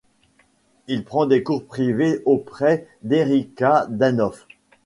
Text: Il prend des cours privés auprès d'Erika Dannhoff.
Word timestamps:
Il 0.87 1.03
prend 1.05 1.27
des 1.27 1.43
cours 1.43 1.63
privés 1.63 2.23
auprès 2.25 2.87
d'Erika 3.03 3.85
Dannhoff. 3.87 4.47